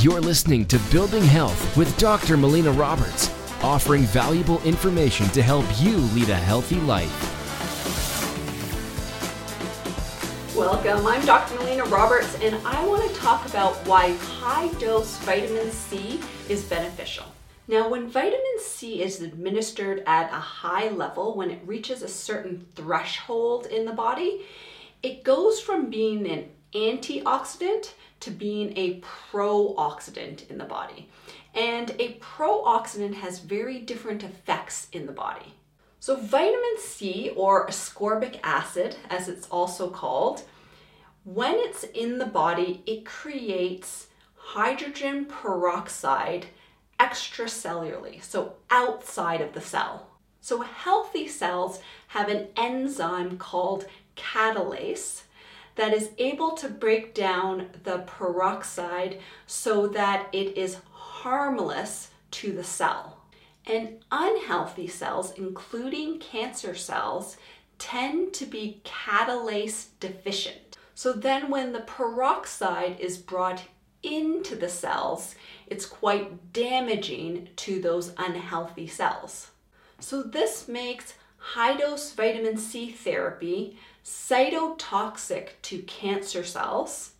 You're 0.00 0.20
listening 0.20 0.64
to 0.66 0.78
Building 0.92 1.24
Health 1.24 1.76
with 1.76 1.98
Dr. 1.98 2.36
Melina 2.36 2.70
Roberts, 2.70 3.34
offering 3.64 4.02
valuable 4.02 4.62
information 4.62 5.26
to 5.30 5.42
help 5.42 5.66
you 5.80 5.96
lead 5.96 6.28
a 6.28 6.36
healthy 6.36 6.76
life. 6.82 7.10
Welcome, 10.56 11.04
I'm 11.04 11.26
Dr. 11.26 11.56
Melina 11.56 11.82
Roberts, 11.86 12.32
and 12.40 12.54
I 12.64 12.86
want 12.86 13.12
to 13.12 13.20
talk 13.20 13.44
about 13.48 13.74
why 13.88 14.12
high 14.18 14.68
dose 14.74 15.16
vitamin 15.16 15.72
C 15.72 16.20
is 16.48 16.62
beneficial. 16.62 17.26
Now, 17.66 17.88
when 17.88 18.08
vitamin 18.08 18.60
C 18.60 19.02
is 19.02 19.20
administered 19.20 20.04
at 20.06 20.30
a 20.30 20.36
high 20.36 20.90
level, 20.90 21.34
when 21.34 21.50
it 21.50 21.60
reaches 21.66 22.02
a 22.02 22.08
certain 22.08 22.64
threshold 22.76 23.66
in 23.66 23.84
the 23.84 23.92
body, 23.92 24.42
it 25.02 25.24
goes 25.24 25.60
from 25.60 25.90
being 25.90 26.28
an 26.28 26.48
antioxidant 26.74 27.92
to 28.20 28.30
being 28.30 28.76
a 28.76 29.00
pro-oxidant 29.00 30.48
in 30.50 30.58
the 30.58 30.64
body. 30.64 31.08
And 31.54 31.94
a 31.98 32.14
pro-oxidant 32.20 33.14
has 33.14 33.38
very 33.38 33.78
different 33.78 34.22
effects 34.22 34.88
in 34.92 35.06
the 35.06 35.12
body. 35.12 35.54
So 36.00 36.16
vitamin 36.16 36.76
C 36.78 37.32
or 37.34 37.66
ascorbic 37.66 38.38
acid, 38.42 38.96
as 39.10 39.28
it's 39.28 39.48
also 39.48 39.90
called, 39.90 40.42
when 41.24 41.54
it's 41.56 41.84
in 41.84 42.18
the 42.18 42.26
body, 42.26 42.82
it 42.86 43.04
creates 43.04 44.06
hydrogen 44.34 45.26
peroxide 45.26 46.46
extracellularly, 46.98 48.22
so 48.22 48.54
outside 48.70 49.40
of 49.40 49.52
the 49.52 49.60
cell. 49.60 50.08
So 50.40 50.62
healthy 50.62 51.28
cells 51.28 51.80
have 52.08 52.28
an 52.28 52.48
enzyme 52.56 53.36
called 53.36 53.86
catalase 54.18 55.22
that 55.76 55.94
is 55.94 56.10
able 56.18 56.52
to 56.52 56.68
break 56.68 57.14
down 57.14 57.68
the 57.84 57.98
peroxide 57.98 59.20
so 59.46 59.86
that 59.86 60.28
it 60.32 60.58
is 60.58 60.78
harmless 60.90 62.10
to 62.32 62.52
the 62.52 62.64
cell. 62.64 63.18
And 63.64 64.00
unhealthy 64.10 64.88
cells, 64.88 65.32
including 65.36 66.18
cancer 66.18 66.74
cells, 66.74 67.36
tend 67.78 68.32
to 68.34 68.46
be 68.46 68.82
catalase 68.84 69.86
deficient. 70.00 70.76
So 70.94 71.12
then, 71.12 71.48
when 71.48 71.72
the 71.72 71.80
peroxide 71.80 72.98
is 72.98 73.18
brought 73.18 73.62
into 74.02 74.56
the 74.56 74.68
cells, 74.68 75.36
it's 75.68 75.86
quite 75.86 76.52
damaging 76.52 77.50
to 77.56 77.80
those 77.80 78.12
unhealthy 78.18 78.88
cells. 78.88 79.50
So, 80.00 80.22
this 80.22 80.66
makes 80.66 81.14
high 81.38 81.76
dose 81.76 82.12
vitamin 82.12 82.56
C 82.56 82.90
therapy 82.90 83.78
cytotoxic 84.04 85.50
to 85.62 85.82
cancer 85.82 86.44
cells, 86.44 87.12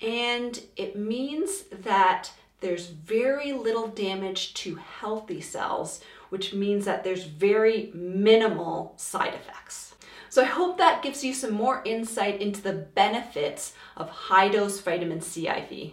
and 0.00 0.60
it 0.76 0.96
means 0.96 1.62
that 1.70 2.32
there's 2.60 2.86
very 2.86 3.52
little 3.52 3.88
damage 3.88 4.54
to 4.54 4.76
healthy 4.76 5.40
cells, 5.40 6.00
which 6.30 6.54
means 6.54 6.84
that 6.86 7.04
there's 7.04 7.24
very 7.24 7.90
minimal 7.94 8.94
side 8.96 9.34
effects. 9.34 9.94
So 10.30 10.42
I 10.42 10.46
hope 10.46 10.78
that 10.78 11.02
gives 11.02 11.22
you 11.22 11.34
some 11.34 11.52
more 11.52 11.82
insight 11.84 12.40
into 12.40 12.60
the 12.62 12.72
benefits 12.72 13.74
of 13.96 14.08
high 14.08 14.48
dose 14.48 14.80
vitamin 14.80 15.20
C 15.20 15.46
IV. 15.46 15.92